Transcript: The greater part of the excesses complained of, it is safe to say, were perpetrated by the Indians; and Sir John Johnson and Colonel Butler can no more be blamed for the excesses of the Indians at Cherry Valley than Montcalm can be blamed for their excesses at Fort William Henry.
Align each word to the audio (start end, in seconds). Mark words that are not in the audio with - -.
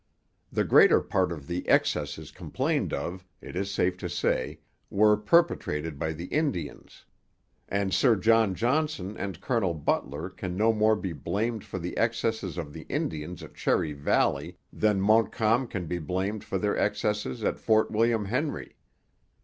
The 0.51 0.63
greater 0.63 0.99
part 0.99 1.31
of 1.31 1.45
the 1.45 1.63
excesses 1.69 2.31
complained 2.31 2.91
of, 2.91 3.23
it 3.39 3.55
is 3.55 3.69
safe 3.69 3.97
to 3.97 4.09
say, 4.09 4.59
were 4.89 5.15
perpetrated 5.15 5.99
by 5.99 6.11
the 6.13 6.25
Indians; 6.33 7.05
and 7.69 7.93
Sir 7.93 8.15
John 8.15 8.55
Johnson 8.55 9.15
and 9.15 9.39
Colonel 9.41 9.75
Butler 9.75 10.31
can 10.31 10.57
no 10.57 10.73
more 10.73 10.95
be 10.95 11.13
blamed 11.13 11.63
for 11.63 11.77
the 11.77 11.95
excesses 11.99 12.57
of 12.57 12.73
the 12.73 12.87
Indians 12.89 13.43
at 13.43 13.53
Cherry 13.53 13.93
Valley 13.93 14.57
than 14.73 15.01
Montcalm 15.01 15.67
can 15.67 15.85
be 15.85 15.99
blamed 15.99 16.43
for 16.43 16.57
their 16.57 16.75
excesses 16.75 17.43
at 17.43 17.59
Fort 17.59 17.91
William 17.91 18.25
Henry. 18.25 18.77